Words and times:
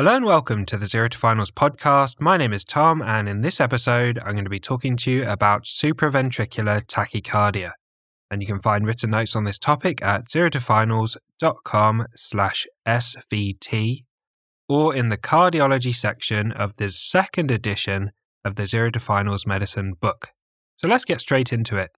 Hello 0.00 0.16
and 0.16 0.24
welcome 0.24 0.64
to 0.64 0.78
the 0.78 0.86
Zero 0.86 1.10
to 1.10 1.18
Finals 1.18 1.50
podcast. 1.50 2.22
My 2.22 2.38
name 2.38 2.54
is 2.54 2.64
Tom, 2.64 3.02
and 3.02 3.28
in 3.28 3.42
this 3.42 3.60
episode, 3.60 4.18
I'm 4.20 4.32
going 4.32 4.44
to 4.44 4.48
be 4.48 4.58
talking 4.58 4.96
to 4.96 5.10
you 5.10 5.28
about 5.28 5.64
supraventricular 5.64 6.86
tachycardia. 6.86 7.72
And 8.30 8.40
you 8.40 8.46
can 8.46 8.60
find 8.60 8.86
written 8.86 9.10
notes 9.10 9.36
on 9.36 9.44
this 9.44 9.58
topic 9.58 10.00
at 10.00 10.24
zerotofinals.com 10.24 12.06
slash 12.16 12.66
SVT 12.88 14.04
or 14.70 14.94
in 14.94 15.10
the 15.10 15.18
cardiology 15.18 15.94
section 15.94 16.50
of 16.52 16.76
the 16.76 16.88
second 16.88 17.50
edition 17.50 18.12
of 18.42 18.54
the 18.54 18.66
Zero 18.66 18.90
to 18.92 19.00
Finals 19.00 19.46
Medicine 19.46 19.92
book. 20.00 20.30
So 20.76 20.88
let's 20.88 21.04
get 21.04 21.20
straight 21.20 21.52
into 21.52 21.76
it. 21.76 21.90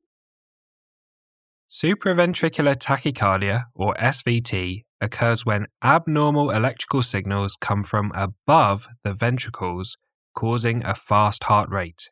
Supraventricular 1.71 2.75
tachycardia, 2.75 3.66
or 3.77 3.95
SVT, 3.95 4.82
occurs 5.02 5.45
when 5.45 5.66
abnormal 5.83 6.51
electrical 6.51 7.02
signals 7.02 7.56
come 7.61 7.83
from 7.83 8.12
above 8.15 8.87
the 9.05 9.12
ventricles, 9.12 9.97
causing 10.34 10.84
a 10.84 10.95
fast 10.95 11.45
heart 11.45 11.69
rate. 11.69 12.11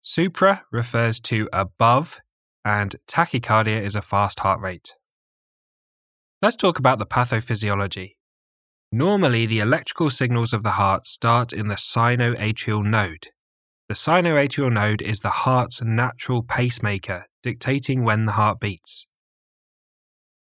Supra 0.00 0.64
refers 0.70 1.18
to 1.20 1.48
above, 1.52 2.20
and 2.64 2.96
tachycardia 3.08 3.80
is 3.80 3.94
a 3.94 4.02
fast 4.02 4.40
heart 4.40 4.60
rate. 4.60 4.94
Let's 6.40 6.56
talk 6.56 6.78
about 6.78 6.98
the 6.98 7.06
pathophysiology. 7.06 8.16
Normally, 8.92 9.46
the 9.46 9.58
electrical 9.58 10.10
signals 10.10 10.52
of 10.52 10.62
the 10.62 10.72
heart 10.72 11.06
start 11.06 11.52
in 11.52 11.68
the 11.68 11.74
sinoatrial 11.74 12.84
node. 12.84 13.28
The 13.88 13.94
sinoatrial 13.94 14.72
node 14.72 15.02
is 15.02 15.20
the 15.20 15.30
heart's 15.30 15.82
natural 15.82 16.42
pacemaker, 16.42 17.26
dictating 17.42 18.04
when 18.04 18.26
the 18.26 18.32
heart 18.32 18.60
beats. 18.60 19.06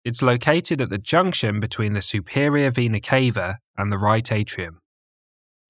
It's 0.05 0.23
located 0.23 0.80
at 0.80 0.91
the 0.91 0.98
junction 0.98 1.61
between 1.61 1.92
the 1.92 2.02
superior 2.02 2.70
vena 2.73 3.00
cava 3.00 3.58
and 3.77 3.92
the 3.92 3.98
right 3.98 4.31
atrium. 4.33 4.81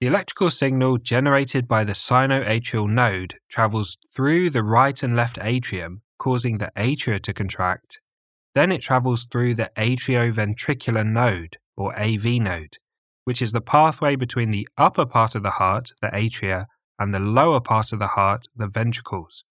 The 0.01 0.07
electrical 0.07 0.49
signal 0.49 0.97
generated 0.97 1.67
by 1.67 1.83
the 1.83 1.93
sinoatrial 1.93 2.89
node 2.89 3.35
travels 3.47 3.97
through 4.13 4.49
the 4.49 4.63
right 4.63 5.01
and 5.03 5.15
left 5.15 5.37
atrium, 5.39 6.01
causing 6.17 6.57
the 6.57 6.71
atria 6.75 7.21
to 7.21 7.33
contract. 7.33 8.01
Then 8.55 8.71
it 8.71 8.81
travels 8.81 9.27
through 9.31 9.53
the 9.53 9.71
atrioventricular 9.77 11.05
node, 11.05 11.57
or 11.77 11.97
AV 11.97 12.25
node, 12.41 12.77
which 13.23 13.41
is 13.41 13.51
the 13.51 13.61
pathway 13.61 14.15
between 14.15 14.51
the 14.51 14.67
upper 14.77 15.05
part 15.05 15.35
of 15.35 15.43
the 15.43 15.51
heart, 15.51 15.91
the 16.01 16.09
atria, 16.09 16.65
and 16.99 17.13
the 17.13 17.19
lower 17.19 17.59
part 17.59 17.93
of 17.93 17.99
the 17.99 18.07
heart, 18.07 18.47
the 18.55 18.67
ventricles. 18.67 19.45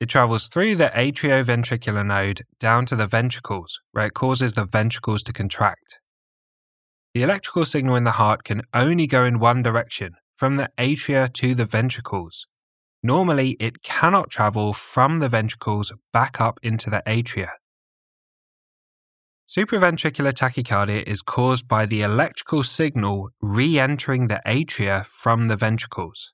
It 0.00 0.08
travels 0.08 0.46
through 0.46 0.76
the 0.76 0.90
atrioventricular 0.94 2.06
node 2.06 2.42
down 2.60 2.86
to 2.86 2.94
the 2.94 3.06
ventricles, 3.06 3.80
where 3.90 4.06
it 4.06 4.14
causes 4.14 4.54
the 4.54 4.64
ventricles 4.64 5.24
to 5.24 5.32
contract. 5.32 5.98
The 7.14 7.22
electrical 7.22 7.64
signal 7.64 7.96
in 7.96 8.04
the 8.04 8.12
heart 8.12 8.44
can 8.44 8.62
only 8.72 9.08
go 9.08 9.24
in 9.24 9.40
one 9.40 9.60
direction, 9.60 10.14
from 10.36 10.56
the 10.56 10.70
atria 10.78 11.32
to 11.32 11.52
the 11.52 11.64
ventricles. 11.64 12.46
Normally, 13.02 13.56
it 13.58 13.82
cannot 13.82 14.30
travel 14.30 14.72
from 14.72 15.18
the 15.18 15.28
ventricles 15.28 15.92
back 16.12 16.40
up 16.40 16.60
into 16.62 16.90
the 16.90 17.02
atria. 17.04 17.50
Supraventricular 19.48 20.32
tachycardia 20.32 21.02
is 21.08 21.22
caused 21.22 21.66
by 21.66 21.86
the 21.86 22.02
electrical 22.02 22.62
signal 22.62 23.30
re 23.40 23.80
entering 23.80 24.28
the 24.28 24.40
atria 24.46 25.06
from 25.06 25.48
the 25.48 25.56
ventricles 25.56 26.32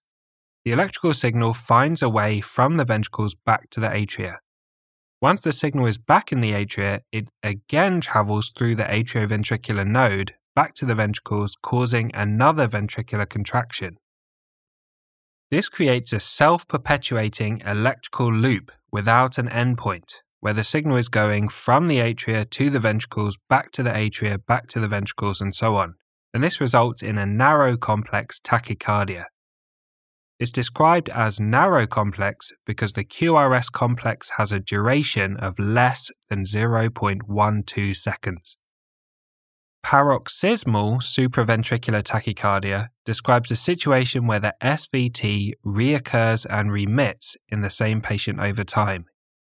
the 0.64 0.72
electrical 0.72 1.12
signal 1.12 1.52
finds 1.52 2.02
a 2.02 2.08
way 2.08 2.40
from 2.40 2.76
the 2.76 2.84
ventricles 2.84 3.34
back 3.34 3.68
to 3.70 3.80
the 3.80 3.88
atria. 3.88 4.36
Once 5.20 5.42
the 5.42 5.52
signal 5.52 5.86
is 5.86 5.98
back 5.98 6.32
in 6.32 6.40
the 6.40 6.52
atria, 6.52 7.00
it 7.12 7.28
again 7.42 8.00
travels 8.00 8.50
through 8.50 8.74
the 8.74 8.84
atrioventricular 8.84 9.86
node 9.86 10.34
back 10.54 10.74
to 10.74 10.86
the 10.86 10.94
ventricles, 10.94 11.56
causing 11.62 12.10
another 12.14 12.68
ventricular 12.68 13.28
contraction. 13.28 13.96
This 15.50 15.68
creates 15.68 16.12
a 16.12 16.20
self 16.20 16.66
perpetuating 16.66 17.62
electrical 17.66 18.32
loop 18.32 18.72
without 18.90 19.36
an 19.38 19.48
endpoint, 19.48 20.14
where 20.40 20.54
the 20.54 20.64
signal 20.64 20.96
is 20.96 21.08
going 21.08 21.48
from 21.48 21.88
the 21.88 21.98
atria 21.98 22.48
to 22.50 22.70
the 22.70 22.80
ventricles, 22.80 23.36
back 23.48 23.70
to 23.72 23.82
the 23.82 23.90
atria, 23.90 24.38
back 24.44 24.68
to 24.68 24.80
the 24.80 24.88
ventricles, 24.88 25.40
and 25.40 25.54
so 25.54 25.76
on. 25.76 25.94
And 26.32 26.42
this 26.42 26.60
results 26.60 27.02
in 27.02 27.18
a 27.18 27.26
narrow 27.26 27.76
complex 27.76 28.40
tachycardia. 28.40 29.26
It's 30.40 30.50
described 30.50 31.08
as 31.10 31.38
narrow 31.38 31.86
complex 31.86 32.52
because 32.66 32.94
the 32.94 33.04
QRS 33.04 33.70
complex 33.70 34.30
has 34.36 34.50
a 34.50 34.58
duration 34.58 35.36
of 35.36 35.58
less 35.58 36.10
than 36.28 36.42
0.12 36.42 37.96
seconds. 37.96 38.56
Paroxysmal 39.84 40.96
supraventricular 40.98 42.02
tachycardia 42.02 42.88
describes 43.04 43.50
a 43.50 43.56
situation 43.56 44.26
where 44.26 44.40
the 44.40 44.54
SVT 44.62 45.52
reoccurs 45.64 46.46
and 46.48 46.72
remits 46.72 47.36
in 47.48 47.60
the 47.60 47.70
same 47.70 48.00
patient 48.00 48.40
over 48.40 48.64
time, 48.64 49.04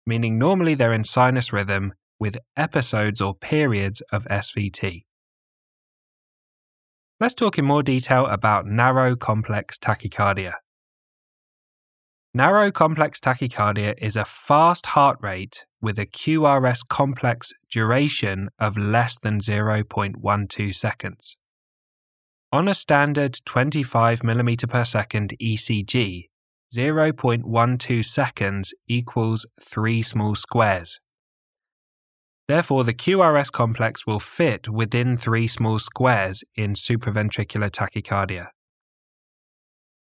meaning 0.06 0.38
normally 0.38 0.74
they're 0.74 0.94
in 0.94 1.04
sinus 1.04 1.52
rhythm 1.52 1.92
with 2.18 2.38
episodes 2.56 3.20
or 3.20 3.34
periods 3.34 4.02
of 4.12 4.24
SVT. 4.26 5.04
Let's 7.18 7.34
talk 7.34 7.58
in 7.58 7.64
more 7.66 7.82
detail 7.82 8.24
about 8.26 8.66
narrow 8.66 9.16
complex 9.16 9.76
tachycardia. 9.76 10.54
Narrow 12.32 12.70
complex 12.70 13.18
tachycardia 13.18 13.94
is 13.98 14.16
a 14.16 14.24
fast 14.24 14.86
heart 14.86 15.18
rate 15.20 15.66
with 15.82 15.98
a 15.98 16.06
QRS 16.06 16.86
complex 16.86 17.52
duration 17.68 18.50
of 18.56 18.78
less 18.78 19.18
than 19.18 19.40
0.12 19.40 20.72
seconds. 20.72 21.36
On 22.52 22.68
a 22.68 22.74
standard 22.74 23.40
25 23.44 24.20
mm 24.20 24.68
per 24.68 24.84
second 24.84 25.34
ECG, 25.42 26.28
0.12 26.72 28.04
seconds 28.04 28.74
equals 28.86 29.44
3 29.60 30.00
small 30.00 30.36
squares. 30.36 31.00
Therefore, 32.46 32.84
the 32.84 32.94
QRS 32.94 33.50
complex 33.50 34.06
will 34.06 34.20
fit 34.20 34.68
within 34.68 35.16
3 35.16 35.48
small 35.48 35.80
squares 35.80 36.44
in 36.54 36.74
supraventricular 36.74 37.70
tachycardia. 37.70 38.50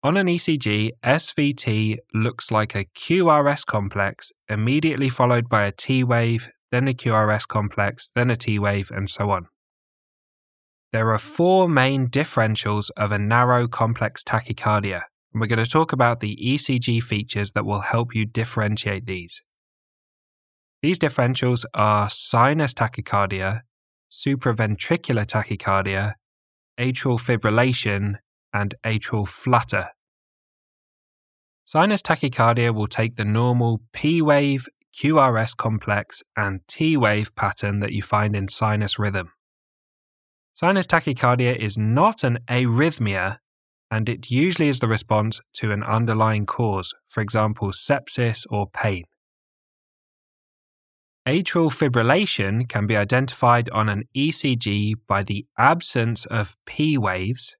On 0.01 0.15
an 0.15 0.27
ECG, 0.27 0.91
SVT 1.03 1.97
looks 2.13 2.51
like 2.51 2.73
a 2.73 2.85
QRS 2.85 3.65
complex, 3.65 4.31
immediately 4.47 5.09
followed 5.09 5.49
by 5.49 5.65
a 5.65 5.73
T 5.73 6.05
wave, 6.05 6.47
then 6.71 6.87
a 6.87 6.93
QRS 6.93 7.45
complex, 7.45 8.09
then 8.15 8.29
a 8.29 8.38
T 8.38 8.57
wave, 8.59 8.91
and 8.91 9.09
so 9.09 9.29
on. 9.29 9.47
There 10.93 11.11
are 11.11 11.19
four 11.19 11.67
main 11.67 12.07
differentials 12.07 12.89
of 12.95 13.11
a 13.11 13.19
narrow 13.19 13.67
complex 13.67 14.23
tachycardia, 14.23 15.01
and 15.33 15.41
we're 15.41 15.47
going 15.47 15.63
to 15.63 15.69
talk 15.69 15.91
about 15.91 16.21
the 16.21 16.38
ECG 16.41 17.03
features 17.03 17.51
that 17.51 17.65
will 17.65 17.81
help 17.81 18.15
you 18.15 18.25
differentiate 18.25 19.05
these. 19.05 19.43
These 20.81 20.97
differentials 20.97 21.65
are 21.73 22.09
sinus 22.09 22.73
tachycardia, 22.73 23.63
supraventricular 24.09 25.25
tachycardia, 25.25 26.13
atrial 26.79 27.19
fibrillation, 27.19 28.15
and 28.53 28.75
atrial 28.85 29.27
flutter. 29.27 29.89
Sinus 31.65 32.01
tachycardia 32.01 32.73
will 32.73 32.87
take 32.87 33.15
the 33.15 33.25
normal 33.25 33.81
P 33.93 34.21
wave, 34.23 34.67
QRS 34.95 35.55
complex, 35.55 36.23
and 36.35 36.61
T 36.67 36.97
wave 36.97 37.35
pattern 37.35 37.79
that 37.79 37.91
you 37.91 38.01
find 38.01 38.35
in 38.35 38.47
sinus 38.47 38.97
rhythm. 38.97 39.31
Sinus 40.53 40.88
tachycardia 40.88 41.55
is 41.55 41.77
not 41.77 42.23
an 42.23 42.39
arrhythmia, 42.47 43.38
and 43.91 44.09
it 44.09 44.31
usually 44.31 44.67
is 44.67 44.79
the 44.79 44.88
response 44.88 45.41
to 45.53 45.71
an 45.71 45.83
underlying 45.83 46.45
cause, 46.45 46.93
for 47.07 47.21
example, 47.21 47.69
sepsis 47.71 48.45
or 48.49 48.67
pain. 48.67 49.03
Atrial 51.27 51.71
fibrillation 51.71 52.67
can 52.67 52.88
be 52.88 52.97
identified 52.97 53.69
on 53.69 53.89
an 53.89 54.06
ECG 54.18 54.95
by 55.07 55.21
the 55.21 55.45
absence 55.56 56.25
of 56.25 56.56
P 56.65 56.97
waves 56.97 57.56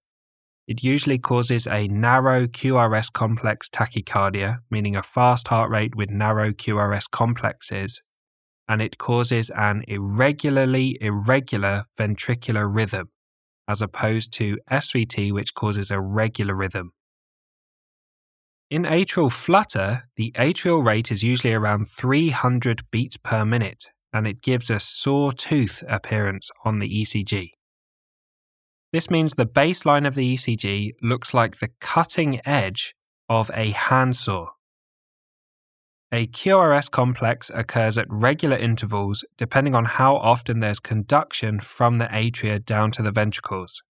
it 0.70 0.84
usually 0.84 1.18
causes 1.18 1.66
a 1.66 1.88
narrow 1.88 2.46
QRS 2.46 3.12
complex 3.12 3.68
tachycardia, 3.70 4.60
meaning 4.70 4.96
a 4.96 5.02
fast 5.02 5.48
heart 5.48 5.72
rate 5.72 5.96
with 5.96 6.12
narrow 6.12 6.52
QRS 6.52 7.10
complexes, 7.10 8.04
and 8.68 8.80
it 8.80 9.00
causes 9.00 9.50
an 9.58 9.84
irregularly 9.88 10.96
irregular 11.02 11.86
ventricular 11.98 12.72
rhythm, 12.72 13.10
as 13.68 13.82
opposed 13.82 14.32
to 14.34 14.60
SVT, 14.72 15.32
which 15.32 15.56
causes 15.56 15.90
a 15.90 16.00
regular 16.00 16.54
rhythm. 16.54 16.92
In 18.70 18.84
atrial 18.84 19.32
flutter, 19.32 20.04
the 20.18 20.32
atrial 20.34 20.86
rate 20.86 21.12
is 21.12 21.24
usually 21.24 21.56
around 21.56 21.86
300 21.86 22.84
beats 22.92 23.18
per 23.18 23.44
minute, 23.44 23.86
and 24.14 24.28
it 24.28 24.44
gives 24.44 24.70
a 24.70 24.80
sawtooth 24.80 25.84
appearance 25.88 26.52
on 26.64 26.78
the 26.78 26.88
ECG. 26.88 27.54
This 28.92 29.10
means 29.12 29.34
the 29.34 29.46
baseline 29.46 30.08
of 30.08 30.16
the 30.16 30.36
ECG 30.36 30.94
looks 31.02 31.34
like 31.34 31.60
the 31.60 31.70
cutting 31.80 32.42
edge 32.46 32.96
of 33.30 33.52
a 33.54 33.70
handsaw. 33.70 34.48
A 36.12 36.26
QRS 36.26 36.90
complex 36.90 37.52
occurs 37.54 38.00
at 38.00 38.08
regular 38.10 38.58
intervals 38.58 39.24
depending 39.38 39.76
on 39.76 39.86
how 39.86 40.16
often 40.16 40.60
there's 40.60 40.80
conduction 40.80 41.60
from 41.60 42.00
the 42.00 42.08
atria 42.08 42.66
down 42.66 42.90
to 42.94 43.04
the 43.04 43.12
ventricles. 43.12 43.84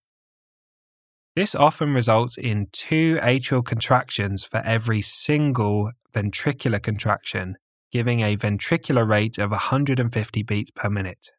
This 1.34 1.54
often 1.54 1.94
results 1.94 2.36
in 2.36 2.66
two 2.70 3.18
atrial 3.22 3.64
contractions 3.64 4.44
for 4.44 4.58
every 4.58 5.00
single 5.00 5.92
ventricular 6.14 6.82
contraction, 6.82 7.56
giving 7.90 8.20
a 8.20 8.36
ventricular 8.36 9.08
rate 9.08 9.38
of 9.38 9.50
150 9.50 10.42
beats 10.42 10.70
per 10.72 10.90
minute. 10.90 11.30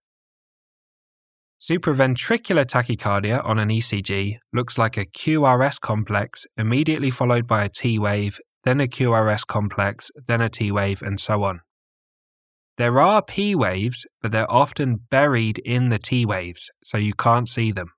Supraventricular 1.62 2.66
tachycardia 2.66 3.46
on 3.46 3.60
an 3.60 3.70
ECG 3.70 4.40
looks 4.52 4.80
like 4.80 4.98
a 4.98 5.06
QRS 5.06 5.80
complex 5.80 6.48
immediately 6.58 7.12
followed 7.12 7.46
by 7.46 7.64
a 7.64 7.70
T 7.70 8.00
wave, 8.00 8.40
then 8.64 8.82
a 8.82 8.88
QRS 8.88 9.46
complex, 9.46 10.10
then 10.26 10.42
a 10.42 10.50
T 10.50 10.72
wave, 10.72 11.04
and 11.04 11.20
so 11.20 11.44
on. 11.44 11.62
There 12.80 13.00
are 13.00 13.22
P 13.22 13.54
waves, 13.54 14.08
but 14.24 14.32
they're 14.32 14.52
often 14.52 15.02
buried 15.12 15.60
in 15.60 15.90
the 15.90 16.00
T 16.00 16.26
waves, 16.26 16.72
so 16.84 16.98
you 16.98 17.14
can't 17.14 17.48
see 17.48 17.72
them. 17.72 17.92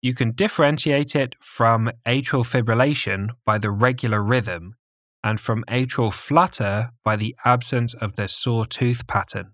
You 0.00 0.14
can 0.14 0.32
differentiate 0.32 1.14
it 1.14 1.34
from 1.42 1.90
atrial 2.06 2.46
fibrillation 2.46 3.28
by 3.44 3.58
the 3.58 3.70
regular 3.70 4.22
rhythm 4.22 4.76
and 5.22 5.38
from 5.38 5.64
atrial 5.68 6.14
flutter 6.14 6.92
by 7.04 7.16
the 7.16 7.36
absence 7.44 7.92
of 7.92 8.14
the 8.16 8.28
sawtooth 8.28 9.06
pattern. 9.06 9.53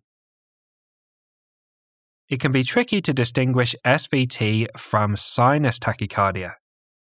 It 2.31 2.39
can 2.39 2.53
be 2.53 2.63
tricky 2.63 3.01
to 3.03 3.13
distinguish 3.13 3.75
SVT 3.85 4.69
from 4.77 5.17
sinus 5.17 5.81
tachycardia. 5.81 6.53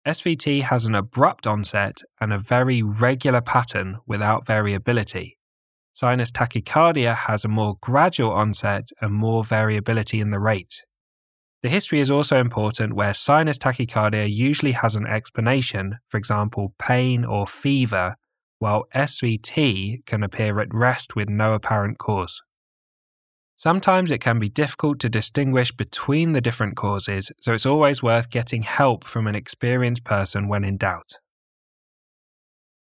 SVT 0.05 0.63
has 0.63 0.85
an 0.85 0.93
abrupt 0.93 1.47
onset 1.47 1.99
and 2.19 2.33
a 2.33 2.37
very 2.37 2.83
regular 2.83 3.39
pattern 3.39 3.99
without 4.05 4.45
variability. 4.45 5.37
Sinus 5.93 6.31
tachycardia 6.31 7.15
has 7.15 7.45
a 7.45 7.47
more 7.47 7.77
gradual 7.79 8.31
onset 8.31 8.89
and 8.99 9.13
more 9.13 9.45
variability 9.45 10.19
in 10.19 10.31
the 10.31 10.39
rate. 10.39 10.83
The 11.63 11.69
history 11.69 12.01
is 12.01 12.11
also 12.11 12.37
important 12.37 12.93
where 12.93 13.13
sinus 13.13 13.57
tachycardia 13.57 14.29
usually 14.29 14.73
has 14.73 14.97
an 14.97 15.07
explanation, 15.07 15.99
for 16.09 16.17
example, 16.17 16.73
pain 16.77 17.23
or 17.23 17.47
fever, 17.47 18.17
while 18.59 18.83
SVT 18.93 20.05
can 20.05 20.23
appear 20.23 20.59
at 20.59 20.73
rest 20.73 21.15
with 21.15 21.29
no 21.29 21.53
apparent 21.53 21.99
cause. 21.99 22.41
Sometimes 23.55 24.11
it 24.11 24.19
can 24.19 24.37
be 24.37 24.49
difficult 24.49 24.99
to 24.99 25.09
distinguish 25.09 25.71
between 25.71 26.33
the 26.33 26.41
different 26.41 26.75
causes, 26.75 27.31
so 27.39 27.53
it's 27.53 27.65
always 27.65 28.03
worth 28.03 28.29
getting 28.29 28.63
help 28.63 29.07
from 29.07 29.27
an 29.27 29.35
experienced 29.35 30.03
person 30.03 30.49
when 30.49 30.63
in 30.63 30.77
doubt. 30.77 31.19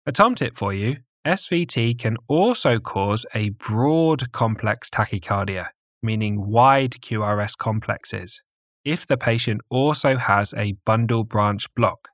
A 0.05 0.11
tom 0.11 0.35
tip 0.35 0.55
for 0.55 0.73
you 0.73 0.97
SVT 1.25 1.99
can 1.99 2.17
also 2.27 2.79
cause 2.79 3.25
a 3.33 3.49
broad 3.49 4.31
complex 4.31 4.89
tachycardia, 4.89 5.67
meaning 6.01 6.47
wide 6.47 6.91
QRS 6.91 7.57
complexes, 7.57 8.41
if 8.85 9.05
the 9.05 9.17
patient 9.17 9.61
also 9.69 10.17
has 10.17 10.53
a 10.55 10.73
bundle 10.85 11.23
branch 11.23 11.65
block. 11.75 12.09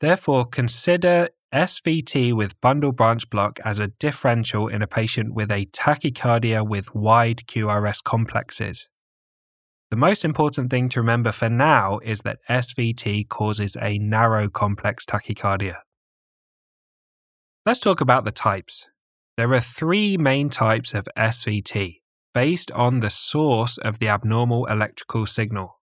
Therefore, 0.00 0.46
consider 0.46 1.30
SVT 1.54 2.34
with 2.34 2.60
bundle 2.60 2.92
branch 2.92 3.30
block 3.30 3.58
as 3.64 3.80
a 3.80 3.88
differential 3.88 4.68
in 4.68 4.82
a 4.82 4.86
patient 4.86 5.32
with 5.32 5.50
a 5.50 5.64
tachycardia 5.66 6.66
with 6.66 6.94
wide 6.94 7.44
QRS 7.46 8.04
complexes. 8.04 8.88
The 9.90 9.96
most 9.96 10.26
important 10.26 10.68
thing 10.68 10.90
to 10.90 11.00
remember 11.00 11.32
for 11.32 11.48
now 11.48 12.00
is 12.04 12.20
that 12.20 12.40
SVT 12.50 13.28
causes 13.30 13.78
a 13.80 13.98
narrow 13.98 14.50
complex 14.50 15.06
tachycardia. 15.06 15.76
Let's 17.64 17.80
talk 17.80 18.02
about 18.02 18.26
the 18.26 18.30
types. 18.30 18.86
There 19.38 19.50
are 19.54 19.60
three 19.60 20.18
main 20.18 20.50
types 20.50 20.92
of 20.92 21.08
SVT 21.16 22.00
based 22.34 22.70
on 22.72 23.00
the 23.00 23.08
source 23.08 23.78
of 23.78 24.00
the 24.00 24.08
abnormal 24.08 24.66
electrical 24.66 25.24
signal. 25.24 25.80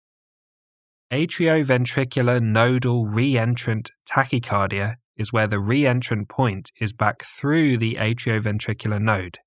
Atrioventricular 1.12 2.40
nodal 2.40 3.06
reentrant 3.06 3.90
tachycardia 4.08 4.96
is 5.16 5.32
where 5.32 5.46
the 5.46 5.56
reentrant 5.56 6.28
point 6.28 6.70
is 6.80 6.92
back 6.92 7.22
through 7.24 7.78
the 7.78 7.94
atrioventricular 7.94 9.00
node, 9.00 9.38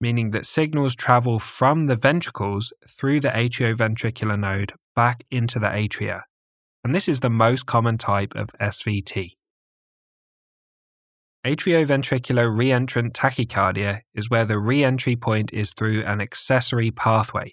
meaning 0.00 0.30
that 0.30 0.46
signals 0.46 0.94
travel 0.94 1.38
from 1.38 1.86
the 1.86 1.96
ventricles 1.96 2.72
through 2.88 3.20
the 3.20 3.28
atrioventricular 3.28 4.38
node 4.38 4.72
back 4.94 5.24
into 5.30 5.58
the 5.58 5.68
atria, 5.68 6.22
and 6.84 6.94
this 6.94 7.08
is 7.08 7.20
the 7.20 7.30
most 7.30 7.66
common 7.66 7.98
type 7.98 8.34
of 8.34 8.48
SVT. 8.60 9.32
Atrioventricular 11.46 12.48
reentrant 12.50 13.12
tachycardia 13.12 14.00
is 14.14 14.28
where 14.28 14.44
the 14.44 14.58
reentry 14.58 15.14
point 15.14 15.52
is 15.52 15.72
through 15.72 16.02
an 16.02 16.20
accessory 16.20 16.90
pathway. 16.90 17.52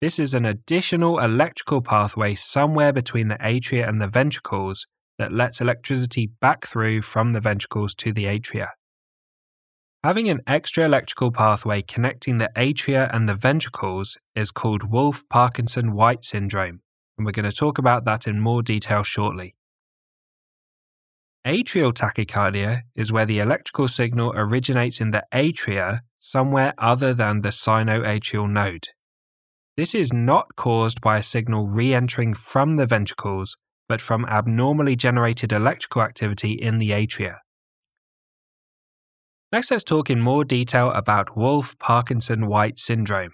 This 0.00 0.18
is 0.18 0.34
an 0.34 0.44
additional 0.44 1.18
electrical 1.18 1.80
pathway 1.80 2.34
somewhere 2.34 2.92
between 2.92 3.28
the 3.28 3.36
atria 3.36 3.88
and 3.88 4.00
the 4.00 4.08
ventricles 4.08 4.86
that 5.20 5.34
lets 5.34 5.60
electricity 5.60 6.30
back 6.40 6.66
through 6.66 7.02
from 7.02 7.34
the 7.34 7.40
ventricles 7.40 7.94
to 7.94 8.10
the 8.10 8.24
atria. 8.24 8.68
Having 10.02 10.30
an 10.30 10.40
extra 10.46 10.86
electrical 10.86 11.30
pathway 11.30 11.82
connecting 11.82 12.38
the 12.38 12.50
atria 12.56 13.14
and 13.14 13.28
the 13.28 13.34
ventricles 13.34 14.16
is 14.34 14.50
called 14.50 14.90
Wolff 14.90 15.28
Parkinson 15.28 15.92
White 15.92 16.24
syndrome, 16.24 16.80
and 17.18 17.26
we're 17.26 17.32
going 17.32 17.50
to 17.50 17.54
talk 17.54 17.76
about 17.76 18.06
that 18.06 18.26
in 18.26 18.40
more 18.40 18.62
detail 18.62 19.02
shortly. 19.02 19.54
Atrial 21.46 21.92
tachycardia 21.92 22.80
is 22.96 23.12
where 23.12 23.26
the 23.26 23.40
electrical 23.40 23.88
signal 23.88 24.32
originates 24.34 25.02
in 25.02 25.10
the 25.10 25.24
atria 25.34 26.00
somewhere 26.18 26.72
other 26.78 27.12
than 27.12 27.42
the 27.42 27.50
sinoatrial 27.50 28.50
node. 28.50 28.88
This 29.76 29.94
is 29.94 30.14
not 30.14 30.56
caused 30.56 31.02
by 31.02 31.18
a 31.18 31.22
signal 31.22 31.66
re 31.66 31.92
entering 31.92 32.32
from 32.32 32.76
the 32.76 32.86
ventricles, 32.86 33.58
but 33.90 34.00
from 34.00 34.24
abnormally 34.26 34.94
generated 34.94 35.50
electrical 35.50 36.00
activity 36.00 36.52
in 36.52 36.78
the 36.78 36.90
atria. 36.90 37.38
Next, 39.50 39.72
let's 39.72 39.82
talk 39.82 40.08
in 40.08 40.20
more 40.20 40.44
detail 40.44 40.92
about 40.92 41.36
Wolff 41.36 41.76
Parkinson 41.80 42.46
White 42.46 42.78
syndrome. 42.78 43.32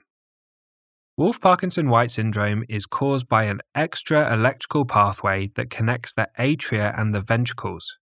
Wolff 1.18 1.42
Parkinson 1.42 1.90
White 1.90 2.10
syndrome 2.10 2.64
is 2.70 2.86
caused 2.86 3.28
by 3.28 3.42
an 3.44 3.60
extra 3.74 4.32
electrical 4.32 4.86
pathway 4.86 5.50
that 5.56 5.68
connects 5.68 6.14
the 6.14 6.30
atria 6.38 6.98
and 6.98 7.14
the 7.14 7.20
ventricles. 7.20 7.98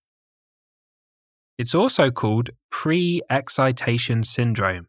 It's 1.58 1.74
also 1.74 2.12
called 2.12 2.50
pre 2.70 3.20
excitation 3.28 4.22
syndrome. 4.22 4.86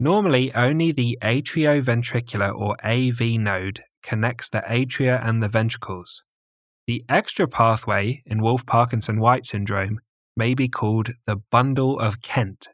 Normally, 0.00 0.50
only 0.54 0.92
the 0.92 1.18
atrioventricular 1.20 2.58
or 2.58 2.78
AV 2.82 3.38
node 3.38 3.82
connects 4.02 4.48
the 4.48 4.62
atria 4.68 5.20
and 5.24 5.42
the 5.42 5.48
ventricles. 5.48 6.22
The 6.86 7.04
extra 7.08 7.46
pathway 7.46 8.22
in 8.26 8.42
Wolff 8.42 8.66
Parkinson 8.66 9.20
White 9.20 9.46
syndrome 9.46 10.00
may 10.36 10.54
be 10.54 10.68
called 10.68 11.10
the 11.26 11.36
bundle 11.36 11.98
of 11.98 12.22
Kent. 12.22 12.68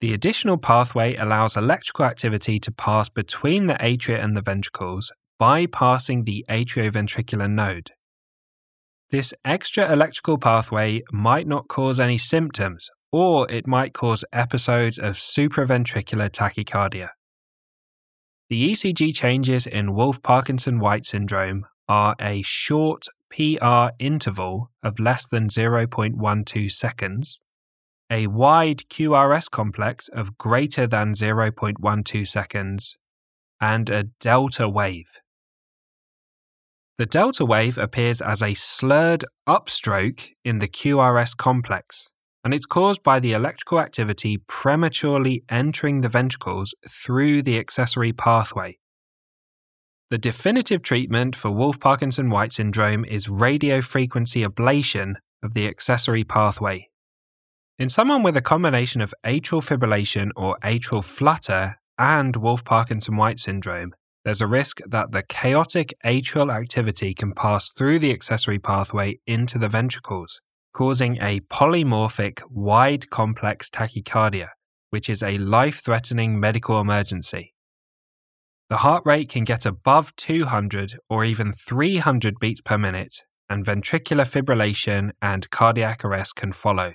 The 0.00 0.14
additional 0.14 0.56
pathway 0.56 1.16
allows 1.16 1.56
electrical 1.56 2.06
activity 2.06 2.58
to 2.60 2.72
pass 2.72 3.08
between 3.08 3.66
the 3.66 3.74
atria 3.74 4.22
and 4.22 4.36
the 4.36 4.40
ventricles, 4.40 5.12
bypassing 5.40 6.24
the 6.24 6.44
atrioventricular 6.48 7.50
node. 7.50 7.90
This 9.10 9.34
extra 9.44 9.92
electrical 9.92 10.38
pathway 10.38 11.02
might 11.12 11.46
not 11.46 11.68
cause 11.68 11.98
any 11.98 12.16
symptoms, 12.16 12.88
or 13.10 13.50
it 13.50 13.66
might 13.66 13.92
cause 13.92 14.24
episodes 14.32 14.98
of 14.98 15.16
supraventricular 15.16 16.30
tachycardia. 16.30 17.08
The 18.50 18.72
ECG 18.72 19.14
changes 19.14 19.64
in 19.64 19.94
Wolff 19.94 20.24
Parkinson 20.24 20.80
White 20.80 21.06
syndrome 21.06 21.66
are 21.88 22.16
a 22.20 22.42
short 22.42 23.06
PR 23.30 23.90
interval 24.00 24.72
of 24.82 24.98
less 24.98 25.28
than 25.28 25.46
0.12 25.46 26.72
seconds, 26.72 27.40
a 28.10 28.26
wide 28.26 28.78
QRS 28.90 29.48
complex 29.48 30.08
of 30.08 30.36
greater 30.36 30.88
than 30.88 31.12
0.12 31.12 32.26
seconds, 32.26 32.98
and 33.60 33.88
a 33.88 34.02
delta 34.18 34.68
wave. 34.68 35.20
The 36.98 37.06
delta 37.06 37.44
wave 37.44 37.78
appears 37.78 38.20
as 38.20 38.42
a 38.42 38.54
slurred 38.54 39.24
upstroke 39.48 40.30
in 40.44 40.58
the 40.58 40.68
QRS 40.68 41.36
complex 41.36 42.10
and 42.44 42.54
it's 42.54 42.66
caused 42.66 43.02
by 43.02 43.20
the 43.20 43.32
electrical 43.32 43.80
activity 43.80 44.38
prematurely 44.48 45.44
entering 45.48 46.00
the 46.00 46.08
ventricles 46.08 46.74
through 46.88 47.42
the 47.42 47.58
accessory 47.58 48.12
pathway. 48.12 48.78
The 50.10 50.18
definitive 50.18 50.82
treatment 50.82 51.36
for 51.36 51.50
Wolff 51.50 51.78
Parkinson 51.78 52.30
White 52.30 52.52
syndrome 52.52 53.04
is 53.04 53.28
radiofrequency 53.28 54.46
ablation 54.46 55.14
of 55.42 55.54
the 55.54 55.68
accessory 55.68 56.24
pathway. 56.24 56.88
In 57.78 57.88
someone 57.88 58.22
with 58.22 58.36
a 58.36 58.42
combination 58.42 59.00
of 59.00 59.14
atrial 59.24 59.62
fibrillation 59.62 60.30
or 60.36 60.58
atrial 60.64 61.04
flutter 61.04 61.76
and 61.96 62.36
Wolff 62.36 62.64
Parkinson 62.64 63.16
White 63.16 63.38
syndrome, 63.38 63.94
there's 64.24 64.40
a 64.40 64.46
risk 64.46 64.80
that 64.86 65.12
the 65.12 65.22
chaotic 65.22 65.94
atrial 66.04 66.54
activity 66.54 67.14
can 67.14 67.32
pass 67.32 67.70
through 67.70 67.98
the 68.00 68.12
accessory 68.12 68.58
pathway 68.58 69.18
into 69.26 69.58
the 69.58 69.68
ventricles 69.68 70.40
causing 70.72 71.16
a 71.20 71.40
polymorphic 71.40 72.40
wide 72.50 73.10
complex 73.10 73.68
tachycardia, 73.68 74.48
which 74.90 75.08
is 75.08 75.22
a 75.22 75.38
life 75.38 75.80
threatening 75.84 76.38
medical 76.38 76.80
emergency. 76.80 77.54
The 78.68 78.78
heart 78.78 79.02
rate 79.04 79.28
can 79.28 79.44
get 79.44 79.66
above 79.66 80.14
200 80.16 80.98
or 81.08 81.24
even 81.24 81.52
300 81.52 82.38
beats 82.38 82.60
per 82.60 82.78
minute, 82.78 83.24
and 83.48 83.66
ventricular 83.66 84.24
fibrillation 84.24 85.10
and 85.20 85.50
cardiac 85.50 86.04
arrest 86.04 86.36
can 86.36 86.52
follow. 86.52 86.94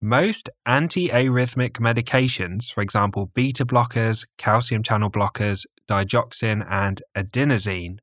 Most 0.00 0.48
anti 0.66 1.10
arrhythmic 1.10 1.72
medications, 1.74 2.72
for 2.72 2.80
example, 2.80 3.30
beta 3.34 3.64
blockers, 3.64 4.26
calcium 4.38 4.82
channel 4.82 5.10
blockers, 5.10 5.64
digoxin, 5.88 6.66
and 6.68 7.02
adenosine, 7.16 7.98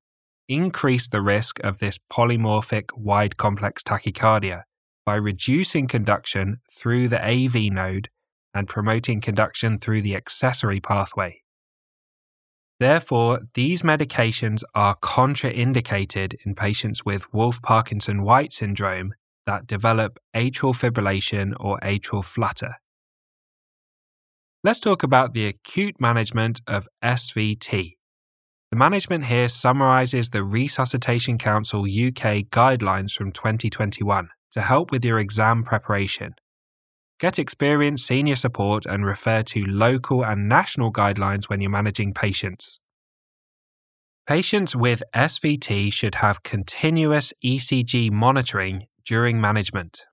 increase 0.49 1.07
the 1.07 1.21
risk 1.21 1.59
of 1.63 1.79
this 1.79 1.97
polymorphic 2.11 2.89
wide 2.97 3.37
complex 3.37 3.83
tachycardia 3.83 4.63
by 5.05 5.15
reducing 5.15 5.87
conduction 5.87 6.59
through 6.71 7.07
the 7.07 7.23
AV 7.23 7.71
node 7.71 8.09
and 8.53 8.67
promoting 8.67 9.21
conduction 9.21 9.79
through 9.79 10.01
the 10.01 10.15
accessory 10.15 10.81
pathway. 10.81 11.41
Therefore, 12.79 13.41
these 13.53 13.83
medications 13.83 14.63
are 14.73 14.95
contraindicated 14.95 16.35
in 16.45 16.55
patients 16.55 17.05
with 17.05 17.31
Wolff 17.33 17.61
Parkinson 17.61 18.23
White 18.23 18.53
syndrome 18.53 19.13
that 19.45 19.67
develop 19.67 20.17
atrial 20.35 20.73
fibrillation 20.73 21.53
or 21.59 21.79
atrial 21.79 22.23
flutter. 22.23 22.75
Let's 24.63 24.79
talk 24.79 25.03
about 25.03 25.33
the 25.33 25.45
acute 25.45 25.99
management 25.99 26.61
of 26.67 26.87
SVT. 27.03 27.98
The 28.71 28.77
management 28.77 29.25
here 29.25 29.49
summarizes 29.49 30.29
the 30.29 30.43
Resuscitation 30.43 31.39
Council 31.39 31.81
UK 31.81 32.45
guidelines 32.51 33.13
from 33.13 33.31
2021 33.31 34.29
to 34.51 34.61
help 34.61 34.91
with 34.91 35.03
your 35.03 35.17
exam 35.17 35.63
preparation. 35.63 36.35
Get 37.19 37.39
experienced 37.39 38.05
senior 38.05 38.35
support 38.35 38.85
and 38.85 39.03
refer 39.03 39.41
to 39.43 39.65
local 39.65 40.23
and 40.23 40.47
national 40.47 40.93
guidelines 40.93 41.49
when 41.49 41.61
you're 41.61 41.71
managing 41.71 42.13
patients. 42.13 42.79
Patients 44.27 44.75
with 44.75 45.01
SVT 45.15 45.91
should 45.91 46.15
have 46.15 46.43
continuous 46.43 47.33
ECG 47.43 48.11
monitoring 48.11 48.85
during 49.03 49.41
management. 49.41 50.05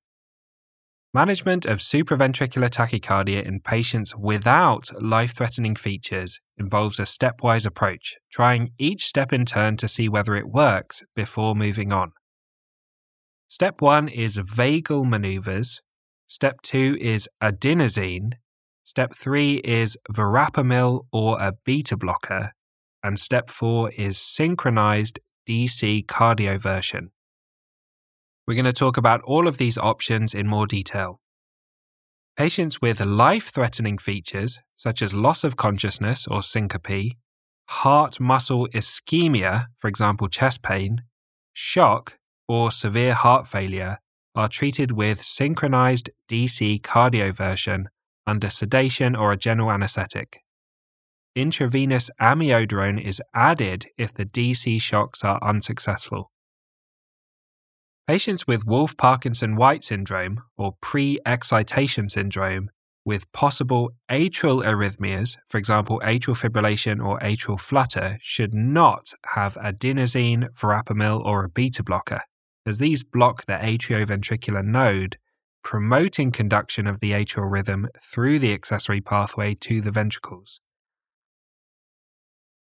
Management 1.16 1.64
of 1.64 1.78
supraventricular 1.78 2.68
tachycardia 2.68 3.42
in 3.42 3.60
patients 3.60 4.14
without 4.14 4.90
life 5.00 5.32
threatening 5.34 5.74
features 5.74 6.40
involves 6.58 6.98
a 6.98 7.04
stepwise 7.04 7.64
approach, 7.64 8.16
trying 8.30 8.72
each 8.78 9.06
step 9.06 9.32
in 9.32 9.46
turn 9.46 9.78
to 9.78 9.88
see 9.88 10.10
whether 10.10 10.36
it 10.36 10.48
works 10.48 11.02
before 11.14 11.54
moving 11.54 11.90
on. 11.90 12.12
Step 13.48 13.80
1 13.80 14.08
is 14.08 14.36
vagal 14.36 15.08
maneuvers, 15.08 15.80
Step 16.28 16.60
two 16.60 16.98
is 17.00 17.28
adenosine. 17.40 18.32
Step 18.82 19.14
three 19.14 19.54
is 19.64 19.96
verapamil 20.12 21.06
or 21.12 21.40
a 21.40 21.52
beta 21.64 21.96
blocker. 21.96 22.52
And 23.02 23.18
step 23.18 23.48
four 23.48 23.92
is 23.92 24.18
synchronized 24.18 25.20
DC 25.48 26.04
cardioversion. 26.06 27.10
We're 28.46 28.54
going 28.54 28.64
to 28.66 28.72
talk 28.72 28.96
about 28.96 29.22
all 29.22 29.48
of 29.48 29.58
these 29.58 29.76
options 29.76 30.32
in 30.32 30.46
more 30.46 30.66
detail. 30.66 31.20
Patients 32.36 32.80
with 32.80 33.00
life 33.00 33.48
threatening 33.48 33.98
features, 33.98 34.60
such 34.76 35.02
as 35.02 35.14
loss 35.14 35.42
of 35.42 35.56
consciousness 35.56 36.28
or 36.28 36.42
syncope, 36.42 37.16
heart 37.68 38.20
muscle 38.20 38.68
ischemia, 38.68 39.66
for 39.78 39.88
example, 39.88 40.28
chest 40.28 40.62
pain, 40.62 41.02
shock, 41.54 42.18
or 42.46 42.70
severe 42.70 43.14
heart 43.14 43.48
failure, 43.48 43.98
are 44.36 44.48
treated 44.48 44.92
with 44.92 45.22
synchronized 45.22 46.10
DC 46.30 46.80
cardioversion 46.82 47.86
under 48.26 48.50
sedation 48.50 49.16
or 49.16 49.32
a 49.32 49.36
general 49.36 49.72
anesthetic. 49.72 50.40
Intravenous 51.34 52.10
amiodarone 52.20 53.02
is 53.02 53.20
added 53.34 53.86
if 53.98 54.14
the 54.14 54.24
DC 54.24 54.80
shocks 54.80 55.24
are 55.24 55.42
unsuccessful. 55.42 56.30
Patients 58.06 58.46
with 58.46 58.64
Wolff 58.64 58.96
Parkinson 58.96 59.56
White 59.56 59.82
syndrome 59.82 60.40
or 60.56 60.76
pre 60.80 61.18
excitation 61.26 62.08
syndrome 62.08 62.70
with 63.04 63.30
possible 63.32 63.90
atrial 64.08 64.64
arrhythmias, 64.64 65.36
for 65.48 65.58
example, 65.58 66.00
atrial 66.04 66.36
fibrillation 66.36 67.04
or 67.04 67.18
atrial 67.18 67.58
flutter, 67.58 68.18
should 68.22 68.54
not 68.54 69.12
have 69.34 69.54
adenosine, 69.54 70.48
verapamil, 70.54 71.20
or 71.24 71.42
a 71.42 71.48
beta 71.48 71.82
blocker 71.82 72.20
as 72.64 72.78
these 72.78 73.02
block 73.02 73.44
the 73.46 73.54
atrioventricular 73.54 74.64
node, 74.64 75.18
promoting 75.64 76.30
conduction 76.30 76.86
of 76.86 77.00
the 77.00 77.10
atrial 77.10 77.50
rhythm 77.50 77.88
through 78.00 78.38
the 78.38 78.52
accessory 78.52 79.00
pathway 79.00 79.52
to 79.52 79.80
the 79.80 79.90
ventricles. 79.90 80.60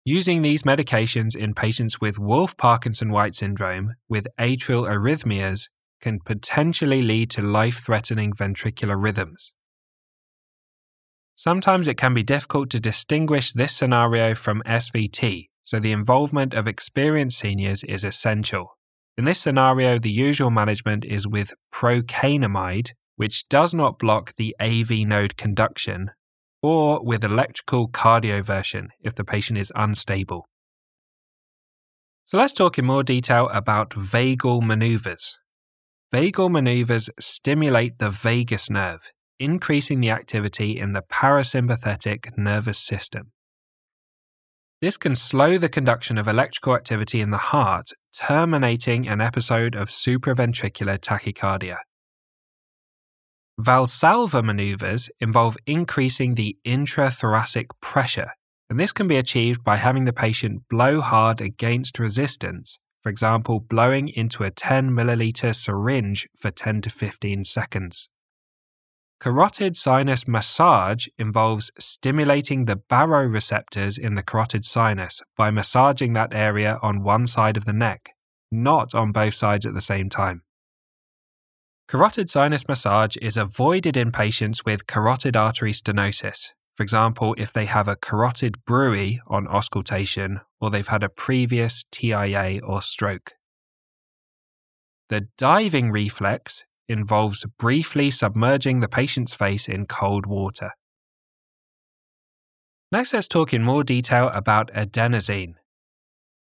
Using 0.08 0.44
these 0.44 0.62
medications 0.62 1.36
in 1.36 1.56
patients 1.56 2.00
with 2.00 2.20
Wolff 2.20 2.56
Parkinson 2.58 3.10
White 3.10 3.34
syndrome 3.34 3.96
with 4.08 4.28
atrial 4.40 4.88
arrhythmias 4.88 5.70
can 6.00 6.20
potentially 6.20 7.02
lead 7.02 7.32
to 7.32 7.42
life 7.42 7.82
threatening 7.84 8.32
ventricular 8.32 9.02
rhythms. 9.02 9.52
Sometimes 11.34 11.88
it 11.88 11.98
can 11.98 12.14
be 12.14 12.22
difficult 12.22 12.70
to 12.70 12.80
distinguish 12.80 13.52
this 13.52 13.76
scenario 13.76 14.36
from 14.36 14.62
SVT, 14.68 15.50
so 15.64 15.80
the 15.80 15.92
involvement 15.92 16.54
of 16.54 16.68
experienced 16.68 17.40
seniors 17.40 17.84
is 17.84 18.04
essential. 18.04 18.78
In 19.18 19.26
this 19.26 19.40
scenario, 19.40 19.98
the 19.98 20.12
usual 20.12 20.52
management 20.52 21.04
is 21.04 21.28
with 21.28 21.56
procainamide, 21.74 22.92
which 23.16 23.50
does 23.50 23.74
not 23.74 23.98
block 23.98 24.36
the 24.36 24.56
AV 24.62 24.92
node 25.00 25.36
conduction, 25.36 26.12
or 26.66 27.00
with 27.04 27.24
electrical 27.24 27.88
cardioversion 27.88 28.88
if 29.00 29.14
the 29.14 29.24
patient 29.24 29.60
is 29.60 29.72
unstable. 29.76 30.48
So 32.24 32.40
let's 32.40 32.54
talk 32.54 32.80
in 32.80 32.86
more 32.86 33.04
detail 33.04 33.48
about 33.50 33.92
vagal 33.92 34.64
maneuvers. 34.64 35.38
Vagal 36.12 36.50
maneuvers 36.50 37.12
stimulate 37.20 38.00
the 38.00 38.10
vagus 38.10 38.68
nerve, 38.68 39.12
increasing 39.40 40.02
the 40.02 40.10
activity 40.10 40.80
in 40.80 40.94
the 40.94 41.04
parasympathetic 41.04 42.36
nervous 42.36 42.80
system. 42.80 43.32
This 44.82 44.98
can 44.98 45.16
slow 45.16 45.60
the 45.60 45.70
conduction 45.70 46.18
of 46.18 46.28
electrical 46.28 46.74
activity 46.74 47.22
in 47.22 47.30
the 47.30 47.46
heart, 47.54 47.92
terminating 48.12 49.08
an 49.08 49.22
episode 49.22 49.76
of 49.76 49.90
supraventricular 49.90 50.98
tachycardia. 50.98 51.78
Valsalva 53.60 54.44
maneuvers 54.44 55.10
involve 55.22 55.58
increasing 55.66 56.36
the 56.36 56.58
intrathoracic 56.66 57.68
pressure, 57.82 58.32
and 58.70 58.78
this 58.80 58.92
can 58.92 59.08
be 59.08 59.16
achieved 59.16 59.64
by 59.64 59.78
having 59.78 60.04
the 60.04 60.12
patient 60.12 60.64
blow 60.70 61.00
hard 61.00 61.40
against 61.40 61.98
resistance, 61.98 62.80
for 63.02 63.10
example, 63.10 63.62
blowing 63.62 64.10
into 64.10 64.44
a 64.44 64.52
10 64.52 64.90
milliliter 64.92 65.56
syringe 65.56 66.28
for 66.38 66.52
10 66.52 66.82
to 66.82 66.90
15 66.90 67.46
seconds. 67.46 68.10
Carotid 69.22 69.78
sinus 69.78 70.28
massage 70.28 71.08
involves 71.18 71.72
stimulating 71.80 72.66
the 72.66 72.76
baroreceptors 72.76 73.98
in 73.98 74.16
the 74.16 74.24
carotid 74.24 74.66
sinus 74.66 75.22
by 75.38 75.50
massaging 75.50 76.12
that 76.12 76.34
area 76.34 76.78
on 76.82 77.04
one 77.04 77.26
side 77.26 77.56
of 77.56 77.64
the 77.64 77.74
neck, 77.74 78.12
not 78.52 78.94
on 78.94 79.14
both 79.14 79.34
sides 79.34 79.66
at 79.66 79.74
the 79.74 79.82
same 79.82 80.10
time. 80.10 80.42
Carotid 81.88 82.32
sinus 82.32 82.68
massage 82.68 83.16
is 83.22 83.38
avoided 83.38 83.96
in 83.96 84.12
patients 84.12 84.66
with 84.66 84.88
carotid 84.88 85.36
artery 85.36 85.72
stenosis, 85.72 86.48
for 86.76 86.82
example, 86.82 87.36
if 87.38 87.54
they 87.54 87.66
have 87.66 87.88
a 87.88 87.96
carotid 87.96 88.66
bruit 88.66 89.20
on 89.28 89.48
auscultation 89.48 90.42
or 90.60 90.72
they've 90.72 90.88
had 90.88 91.04
a 91.04 91.10
previous 91.10 91.86
TIA 91.92 92.60
or 92.64 92.82
stroke. 92.82 93.34
The 95.10 95.28
diving 95.38 95.92
reflex 95.92 96.66
involves 96.90 97.46
briefly 97.60 98.10
submerging 98.10 98.80
the 98.80 98.88
patient's 98.88 99.36
face 99.36 99.70
in 99.70 99.86
cold 99.86 100.26
water. 100.26 100.72
Next, 102.92 103.14
let's 103.14 103.28
talk 103.28 103.54
in 103.54 103.64
more 103.64 103.84
detail 103.84 104.30
about 104.34 104.74
adenosine. 104.74 105.56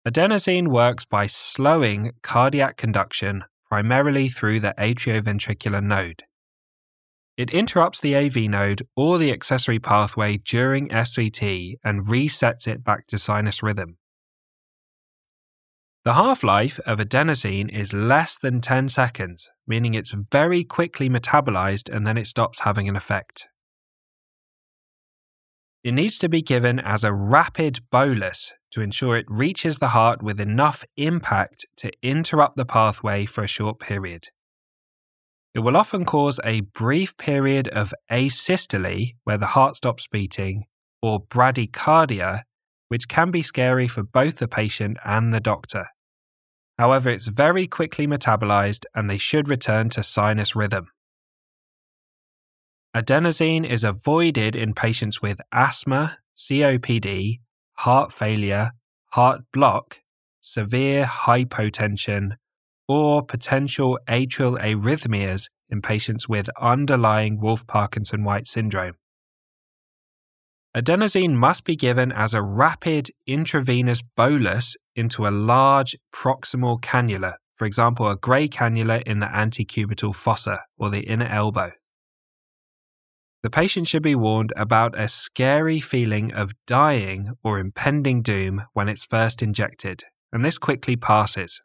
Adenosine 0.08 0.70
works 0.70 1.06
by 1.06 1.28
slowing 1.28 2.14
cardiac 2.24 2.78
conduction 2.78 3.44
primarily 3.70 4.30
through 4.30 4.60
the 4.60 4.74
atrioventricular 4.78 5.84
node. 5.84 6.24
It 7.38 7.52
interrupts 7.52 8.02
the 8.02 8.16
AV 8.16 8.36
node 8.50 8.86
or 8.98 9.18
the 9.18 9.32
accessory 9.32 9.80
pathway 9.80 10.38
during 10.38 10.90
SVT 10.90 11.76
and 11.84 12.06
resets 12.06 12.68
it 12.68 12.84
back 12.84 13.08
to 13.08 13.18
sinus 13.18 13.64
rhythm. 13.64 13.98
The 16.04 16.14
half 16.14 16.44
life 16.44 16.80
of 16.86 17.00
adenosine 17.00 17.70
is 17.70 17.94
less 17.94 18.38
than 18.38 18.62
10 18.62 18.90
seconds, 18.90 19.50
meaning 19.68 19.94
it's 19.94 20.12
very 20.12 20.64
quickly 20.64 21.10
metabolized 21.10 21.94
and 21.94 22.08
then 22.08 22.18
it 22.18 22.28
stops 22.28 22.62
having 22.62 22.90
an 22.90 22.96
effect. 22.96 23.48
It 25.84 25.94
needs 25.94 26.20
to 26.20 26.30
be 26.30 26.42
given 26.42 26.80
as 26.80 27.04
a 27.04 27.14
rapid 27.14 27.80
bolus 27.90 28.54
to 28.72 28.82
ensure 28.82 29.16
it 29.16 29.26
reaches 29.30 29.78
the 29.78 29.90
heart 29.90 30.22
with 30.22 30.40
enough 30.40 30.84
impact 30.98 31.66
to 31.78 31.92
interrupt 32.04 32.58
the 32.58 32.66
pathway 32.66 33.26
for 33.26 33.44
a 33.44 33.48
short 33.48 33.80
period. 33.80 34.28
It 35.56 35.60
will 35.60 35.78
often 35.78 36.06
cause 36.06 36.40
a 36.44 36.62
brief 36.62 37.18
period 37.18 37.70
of 37.70 37.94
asystole, 38.12 39.16
where 39.24 39.38
the 39.38 39.48
heart 39.48 39.78
stops 39.78 40.06
beating, 40.08 40.66
or 41.02 41.24
bradycardia, 41.24 42.44
which 42.90 43.08
can 43.08 43.32
be 43.32 43.42
scary 43.42 43.88
for 43.88 44.04
both 44.04 44.38
the 44.38 44.48
patient 44.48 44.98
and 45.06 45.34
the 45.34 45.40
doctor. 45.40 45.86
However, 46.78 47.10
it's 47.10 47.28
very 47.28 47.68
quickly 47.68 48.06
metabolized 48.06 48.86
and 48.94 49.10
they 49.10 49.18
should 49.18 49.48
return 49.48 49.90
to 49.92 50.04
sinus 50.04 50.56
rhythm. 50.56 50.88
Adenosine 52.96 53.66
is 53.66 53.84
avoided 53.84 54.56
in 54.56 54.74
patients 54.74 55.22
with 55.22 55.40
asthma, 55.52 56.18
COPD, 56.36 57.40
heart 57.74 58.12
failure, 58.12 58.72
heart 59.12 59.42
block, 59.54 60.00
severe 60.42 61.06
hypotension, 61.06 62.32
or 62.88 63.24
potential 63.24 64.00
atrial 64.08 64.60
arrhythmias 64.60 65.50
in 65.70 65.84
patients 65.84 66.28
with 66.28 66.50
underlying 66.60 67.40
Wolff 67.40 67.68
Parkinson 67.68 68.24
White 68.24 68.48
syndrome. 68.48 68.96
Adenosine 70.76 71.34
must 71.34 71.66
be 71.66 71.76
given 71.76 72.12
as 72.12 72.34
a 72.34 72.42
rapid 72.42 73.12
intravenous 73.28 74.02
bolus 74.02 74.76
into 74.96 75.28
a 75.28 75.30
large 75.30 75.96
proximal 76.12 76.82
cannula, 76.82 77.36
for 77.54 77.66
example, 77.66 78.08
a 78.08 78.16
grey 78.16 78.48
cannula 78.48 79.04
in 79.04 79.20
the 79.20 79.28
antecubital 79.28 80.16
fossa 80.16 80.62
or 80.78 80.90
the 80.90 81.02
inner 81.02 81.28
elbow. 81.28 81.72
The 83.42 83.50
patient 83.50 83.88
should 83.88 84.04
be 84.04 84.16
warned 84.16 84.52
about 84.58 85.00
a 85.00 85.08
scary 85.08 85.80
feeling 85.80 86.34
of 86.34 86.54
dying 86.68 87.38
or 87.42 87.58
impending 87.58 88.22
doom 88.22 88.66
when 88.74 88.90
it's 88.90 89.06
first 89.06 89.42
injected, 89.42 90.04
and 90.34 90.44
this 90.44 90.58
quickly 90.58 90.98
passes. 90.98 91.62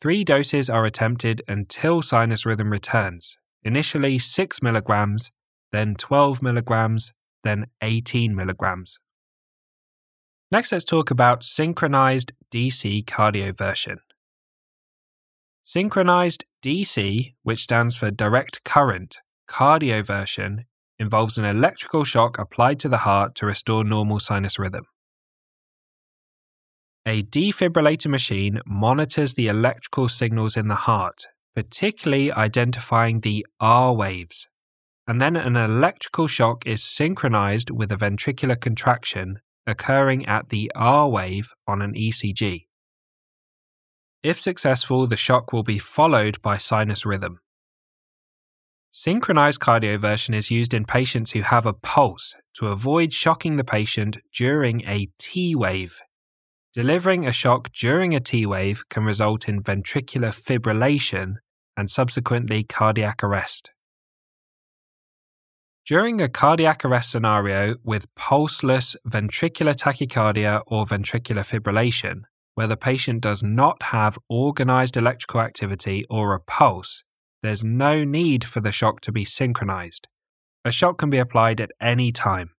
Three 0.00 0.24
doses 0.24 0.70
are 0.70 0.86
attempted 0.86 1.42
until 1.46 2.00
sinus 2.00 2.46
rhythm 2.46 2.70
returns, 2.70 3.36
initially 3.62 4.18
6 4.18 4.62
milligrams, 4.62 5.30
then 5.72 5.94
12 5.94 6.40
milligrams, 6.40 7.12
then 7.44 7.66
18 7.82 8.34
milligrams. 8.34 8.98
Next, 10.50 10.72
let's 10.72 10.86
talk 10.86 11.10
about 11.10 11.44
synchronized 11.44 12.32
DC 12.50 13.04
cardioversion. 13.04 13.98
Synchronized 15.62 16.46
DC, 16.64 17.34
which 17.42 17.62
stands 17.62 17.98
for 17.98 18.10
direct 18.10 18.64
current, 18.64 19.18
cardioversion 19.50 20.64
involves 20.98 21.36
an 21.36 21.44
electrical 21.44 22.04
shock 22.04 22.38
applied 22.38 22.78
to 22.78 22.88
the 22.88 22.98
heart 22.98 23.34
to 23.34 23.46
restore 23.46 23.82
normal 23.82 24.20
sinus 24.20 24.58
rhythm. 24.58 24.84
A 27.04 27.22
defibrillator 27.24 28.06
machine 28.06 28.60
monitors 28.64 29.34
the 29.34 29.48
electrical 29.48 30.08
signals 30.08 30.56
in 30.56 30.68
the 30.68 30.82
heart, 30.86 31.26
particularly 31.54 32.30
identifying 32.30 33.20
the 33.20 33.44
R 33.58 33.92
waves. 33.92 34.48
And 35.08 35.20
then 35.20 35.34
an 35.34 35.56
electrical 35.56 36.28
shock 36.28 36.64
is 36.66 36.84
synchronized 36.84 37.70
with 37.70 37.90
a 37.90 37.96
ventricular 37.96 38.60
contraction 38.60 39.40
occurring 39.66 40.26
at 40.26 40.50
the 40.50 40.70
R 40.76 41.08
wave 41.08 41.50
on 41.66 41.82
an 41.82 41.94
ECG. 41.94 42.66
If 44.22 44.38
successful, 44.38 45.06
the 45.06 45.16
shock 45.16 45.52
will 45.52 45.64
be 45.64 45.78
followed 45.78 46.40
by 46.42 46.58
sinus 46.58 47.04
rhythm. 47.04 47.40
Synchronized 48.92 49.60
cardioversion 49.60 50.34
is 50.34 50.50
used 50.50 50.74
in 50.74 50.84
patients 50.84 51.30
who 51.30 51.42
have 51.42 51.64
a 51.64 51.72
pulse 51.72 52.34
to 52.54 52.66
avoid 52.66 53.12
shocking 53.12 53.56
the 53.56 53.62
patient 53.62 54.18
during 54.34 54.80
a 54.84 55.08
T 55.16 55.54
wave. 55.54 56.00
Delivering 56.74 57.24
a 57.24 57.32
shock 57.32 57.70
during 57.72 58.16
a 58.16 58.20
T 58.20 58.46
wave 58.46 58.88
can 58.88 59.04
result 59.04 59.48
in 59.48 59.62
ventricular 59.62 60.34
fibrillation 60.34 61.34
and 61.76 61.88
subsequently 61.88 62.64
cardiac 62.64 63.22
arrest. 63.22 63.70
During 65.86 66.20
a 66.20 66.28
cardiac 66.28 66.84
arrest 66.84 67.12
scenario 67.12 67.76
with 67.84 68.12
pulseless 68.16 68.96
ventricular 69.08 69.74
tachycardia 69.74 70.62
or 70.66 70.84
ventricular 70.84 71.46
fibrillation, 71.46 72.22
where 72.54 72.66
the 72.66 72.76
patient 72.76 73.20
does 73.20 73.40
not 73.40 73.84
have 73.84 74.18
organized 74.28 74.96
electrical 74.96 75.40
activity 75.40 76.04
or 76.10 76.34
a 76.34 76.40
pulse, 76.40 77.04
there's 77.42 77.64
no 77.64 78.04
need 78.04 78.44
for 78.44 78.60
the 78.60 78.72
shock 78.72 79.00
to 79.02 79.12
be 79.12 79.24
synchronized. 79.24 80.08
A 80.64 80.70
shock 80.70 80.98
can 80.98 81.10
be 81.10 81.18
applied 81.18 81.60
at 81.60 81.70
any 81.80 82.12
time. 82.12 82.50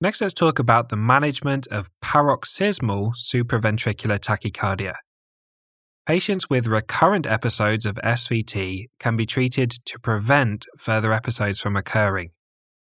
Next, 0.00 0.20
let's 0.20 0.34
talk 0.34 0.58
about 0.58 0.90
the 0.90 0.96
management 0.96 1.66
of 1.68 1.90
paroxysmal 2.02 3.12
supraventricular 3.12 4.18
tachycardia. 4.18 4.94
Patients 6.06 6.50
with 6.50 6.66
recurrent 6.66 7.26
episodes 7.26 7.86
of 7.86 7.96
SVT 8.04 8.88
can 9.00 9.16
be 9.16 9.24
treated 9.24 9.70
to 9.86 9.98
prevent 9.98 10.66
further 10.76 11.14
episodes 11.14 11.60
from 11.60 11.76
occurring. 11.76 12.32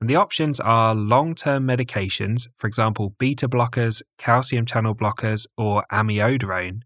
And 0.01 0.09
the 0.09 0.17
options 0.17 0.59
are 0.59 0.93
long 0.93 1.33
term 1.33 1.65
medications, 1.65 2.49
for 2.57 2.67
example, 2.67 3.15
beta 3.17 3.47
blockers, 3.47 4.01
calcium 4.17 4.65
channel 4.65 4.93
blockers, 4.93 5.45
or 5.57 5.85
amiodarone, 5.89 6.81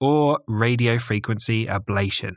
or 0.00 0.40
radiofrequency 0.48 1.68
ablation. 1.68 2.32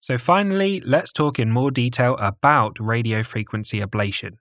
So, 0.00 0.18
finally, 0.18 0.80
let's 0.80 1.12
talk 1.12 1.38
in 1.38 1.50
more 1.50 1.70
detail 1.70 2.16
about 2.16 2.76
radiofrequency 2.76 3.84
ablation. 3.84 4.32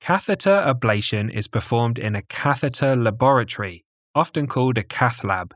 Catheter 0.00 0.62
ablation 0.66 1.32
is 1.32 1.48
performed 1.48 1.98
in 1.98 2.14
a 2.14 2.22
catheter 2.22 2.94
laboratory, 2.94 3.86
often 4.14 4.46
called 4.46 4.76
a 4.76 4.82
cath 4.82 5.24
lab. 5.24 5.54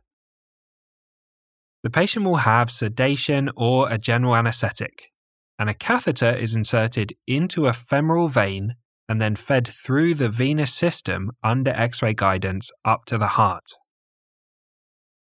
The 1.83 1.91
patient 1.91 2.25
will 2.25 2.37
have 2.37 2.71
sedation 2.71 3.51
or 3.55 3.91
a 3.91 3.99
general 3.99 4.35
anesthetic, 4.35 5.11
and 5.59 5.69
a 5.69 5.75
catheter 5.75 6.35
is 6.35 6.55
inserted 6.55 7.13
into 7.27 7.67
a 7.67 7.73
femoral 7.73 8.29
vein 8.29 8.77
and 9.09 9.21
then 9.21 9.37
fed 9.37 9.67
through 9.67 10.15
the 10.15 10.29
venous 10.29 10.73
system 10.73 11.31
under 11.43 11.71
X 11.71 12.03
ray 12.03 12.15
guidance 12.15 12.71
up 12.85 13.05
to 13.07 13.19
the 13.19 13.29
heart. 13.29 13.73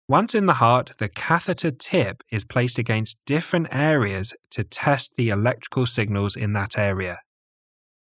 Once 0.10 0.36
in 0.36 0.48
the 0.48 0.56
heart, 0.56 0.92
the 0.98 1.08
catheter 1.08 1.72
tip 1.72 2.24
is 2.30 2.44
placed 2.44 2.78
against 2.78 3.24
different 3.26 3.68
areas 3.72 4.34
to 4.52 4.64
test 4.64 5.16
the 5.16 5.30
electrical 5.30 5.86
signals 5.86 6.36
in 6.36 6.52
that 6.52 6.78
area. 6.78 7.20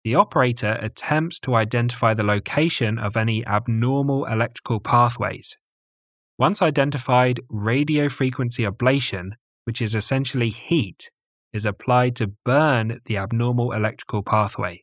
The 0.02 0.16
operator 0.16 0.76
attempts 0.82 1.38
to 1.40 1.54
identify 1.54 2.12
the 2.12 2.24
location 2.24 2.98
of 2.98 3.16
any 3.16 3.46
abnormal 3.46 4.26
electrical 4.26 4.80
pathways. 4.80 5.56
Once 6.36 6.60
identified, 6.60 7.40
radiofrequency 7.50 8.68
ablation, 8.68 9.30
which 9.62 9.80
is 9.80 9.94
essentially 9.94 10.50
heat, 10.50 11.10
is 11.52 11.64
applied 11.64 12.16
to 12.16 12.32
burn 12.44 13.00
the 13.06 13.16
abnormal 13.16 13.70
electrical 13.70 14.22
pathway. 14.22 14.82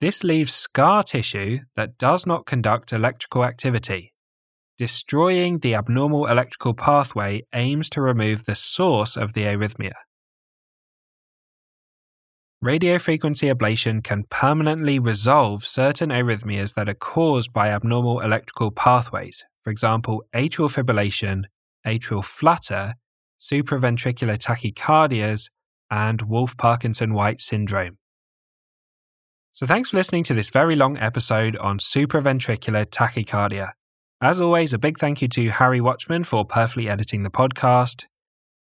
This 0.00 0.24
leaves 0.24 0.52
scar 0.52 1.04
tissue 1.04 1.60
that 1.76 1.96
does 1.96 2.26
not 2.26 2.44
conduct 2.44 2.92
electrical 2.92 3.44
activity. 3.44 4.12
Destroying 4.78 5.58
the 5.58 5.74
abnormal 5.74 6.26
electrical 6.26 6.72
pathway 6.72 7.42
aims 7.52 7.90
to 7.90 8.00
remove 8.00 8.44
the 8.44 8.54
source 8.54 9.16
of 9.16 9.32
the 9.32 9.42
arrhythmia. 9.42 9.94
Radiofrequency 12.64 13.52
ablation 13.52 14.04
can 14.04 14.24
permanently 14.30 15.00
resolve 15.00 15.66
certain 15.66 16.10
arrhythmias 16.10 16.74
that 16.74 16.88
are 16.88 16.94
caused 16.94 17.52
by 17.52 17.70
abnormal 17.70 18.20
electrical 18.20 18.70
pathways, 18.70 19.44
for 19.64 19.70
example, 19.70 20.22
atrial 20.32 20.70
fibrillation, 20.70 21.44
atrial 21.84 22.24
flutter, 22.24 22.94
supraventricular 23.40 24.38
tachycardias, 24.38 25.50
and 25.90 26.22
Wolff 26.22 26.56
Parkinson 26.56 27.14
White 27.14 27.40
syndrome. 27.40 27.98
So, 29.50 29.66
thanks 29.66 29.90
for 29.90 29.96
listening 29.96 30.22
to 30.24 30.34
this 30.34 30.50
very 30.50 30.76
long 30.76 30.96
episode 30.98 31.56
on 31.56 31.78
supraventricular 31.78 32.86
tachycardia. 32.86 33.72
As 34.20 34.40
always, 34.40 34.74
a 34.74 34.78
big 34.78 34.98
thank 34.98 35.22
you 35.22 35.28
to 35.28 35.50
Harry 35.50 35.80
Watchman 35.80 36.24
for 36.24 36.44
perfectly 36.44 36.88
editing 36.88 37.22
the 37.22 37.30
podcast. 37.30 38.06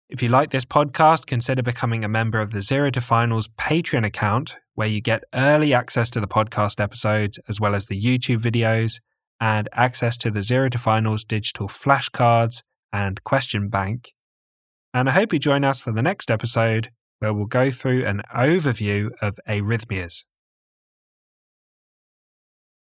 If 0.09 0.23
you 0.23 0.29
like 0.29 0.53
this 0.53 0.65
podcast, 0.65 1.27
consider 1.27 1.65
becoming 1.65 2.05
a 2.05 2.09
member 2.09 2.41
of 2.41 2.53
the 2.53 2.61
Zero 2.61 2.91
to 2.91 3.01
Finals 3.01 3.49
Patreon 3.59 4.07
account, 4.07 4.55
where 4.77 4.87
you 4.87 5.01
get 5.01 5.25
early 5.35 5.75
access 5.75 6.11
to 6.11 6.21
the 6.21 6.29
podcast 6.29 6.79
episodes, 6.79 7.41
as 7.49 7.59
well 7.59 7.75
as 7.75 7.87
the 7.87 8.01
YouTube 8.01 8.39
videos, 8.39 9.01
and 9.41 9.69
access 9.73 10.17
to 10.19 10.31
the 10.31 10.45
Zero 10.45 10.69
to 10.69 10.79
Finals 10.79 11.25
digital 11.25 11.67
flashcards 11.67 12.63
and 12.93 13.25
question 13.25 13.69
bank. 13.69 14.13
And 14.95 15.09
I 15.09 15.13
hope 15.13 15.33
you 15.33 15.41
join 15.41 15.65
us 15.65 15.81
for 15.81 15.91
the 15.91 16.03
next 16.03 16.31
episode, 16.31 16.93
where 17.19 17.35
we'll 17.35 17.47
go 17.47 17.73
through 17.73 18.07
an 18.07 18.23
overview 18.33 19.11
of 19.21 19.41
arrhythmias. 19.49 20.23